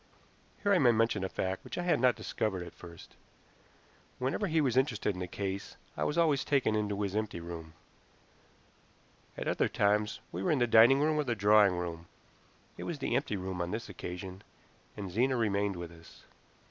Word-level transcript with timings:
Here 0.63 0.73
I 0.73 0.79
may 0.79 0.91
mention 0.91 1.23
a 1.23 1.29
fact 1.29 1.63
which 1.63 1.77
I 1.77 1.83
had 1.83 1.99
not 1.99 2.15
discovered 2.15 2.63
at 2.65 2.73
first. 2.73 3.13
Whenever 4.17 4.47
he 4.47 4.59
was 4.59 4.75
interested 4.75 5.15
in 5.15 5.21
a 5.21 5.27
case 5.27 5.75
I 5.95 6.05
was 6.05 6.17
always 6.17 6.43
taken 6.43 6.73
into 6.75 6.99
his 7.03 7.15
empty 7.15 7.39
room; 7.39 7.73
at 9.37 9.47
other 9.47 9.69
times 9.69 10.19
we 10.31 10.41
were 10.41 10.49
in 10.49 10.57
the 10.57 10.65
dining 10.65 11.01
room 11.01 11.17
or 11.17 11.23
the 11.23 11.35
drawing 11.35 11.77
room. 11.77 12.07
It 12.79 12.85
was 12.85 12.97
the 12.97 13.15
empty 13.15 13.35
room 13.37 13.61
on 13.61 13.69
this 13.69 13.89
occasion, 13.89 14.41
and 14.97 15.11
Zena 15.11 15.35
remained 15.37 15.75
with 15.75 15.91
us. 15.91 16.23